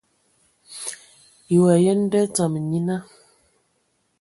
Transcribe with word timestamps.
Yi 1.49 1.57
wa 1.63 1.73
yen 1.83 1.99
nda 2.05 2.21
dzama 2.33 2.59
nyina? 2.69 2.95